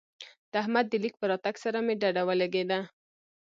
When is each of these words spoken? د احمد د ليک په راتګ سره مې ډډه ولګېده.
د 0.51 0.53
احمد 0.63 0.85
د 0.89 0.93
ليک 1.03 1.15
په 1.19 1.25
راتګ 1.31 1.55
سره 1.63 1.77
مې 1.85 1.93
ډډه 2.01 2.21
ولګېده. 2.27 2.79